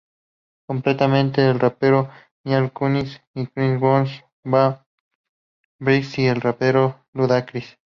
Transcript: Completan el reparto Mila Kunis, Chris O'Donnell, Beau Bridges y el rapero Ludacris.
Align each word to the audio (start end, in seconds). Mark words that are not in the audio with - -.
Completan 0.65 1.13
el 1.15 1.59
reparto 1.59 2.09
Mila 2.43 2.69
Kunis, 2.69 3.21
Chris 3.35 3.49
O'Donnell, 3.79 4.23
Beau 4.43 4.79
Bridges 5.77 6.17
y 6.17 6.25
el 6.25 6.41
rapero 6.41 7.05
Ludacris. 7.13 7.77